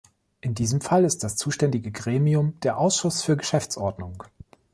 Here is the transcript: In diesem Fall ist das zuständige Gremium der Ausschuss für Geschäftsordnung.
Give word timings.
In 0.41 0.55
diesem 0.55 0.81
Fall 0.81 1.05
ist 1.05 1.23
das 1.23 1.35
zuständige 1.35 1.91
Gremium 1.91 2.59
der 2.61 2.79
Ausschuss 2.79 3.21
für 3.21 3.37
Geschäftsordnung. 3.37 4.23